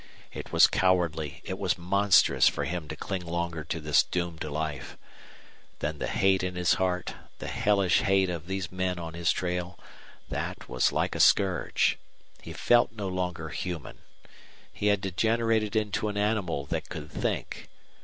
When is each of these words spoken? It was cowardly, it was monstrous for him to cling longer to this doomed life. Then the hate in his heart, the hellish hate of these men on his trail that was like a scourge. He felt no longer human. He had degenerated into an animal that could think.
It 0.33 0.51
was 0.51 0.65
cowardly, 0.65 1.43
it 1.45 1.59
was 1.59 1.77
monstrous 1.77 2.47
for 2.47 2.63
him 2.65 2.87
to 2.87 2.95
cling 2.95 3.23
longer 3.23 3.63
to 3.65 3.79
this 3.79 4.01
doomed 4.01 4.43
life. 4.43 4.97
Then 5.77 5.99
the 5.99 6.07
hate 6.07 6.41
in 6.41 6.55
his 6.55 6.73
heart, 6.81 7.13
the 7.37 7.47
hellish 7.47 7.99
hate 7.99 8.27
of 8.31 8.47
these 8.47 8.71
men 8.71 8.97
on 8.97 9.13
his 9.13 9.31
trail 9.31 9.77
that 10.27 10.67
was 10.67 10.91
like 10.91 11.13
a 11.13 11.19
scourge. 11.19 11.99
He 12.41 12.51
felt 12.51 12.93
no 12.93 13.09
longer 13.09 13.49
human. 13.49 13.99
He 14.73 14.87
had 14.87 15.01
degenerated 15.01 15.75
into 15.75 16.07
an 16.09 16.17
animal 16.17 16.65
that 16.65 16.89
could 16.89 17.11
think. 17.11 17.69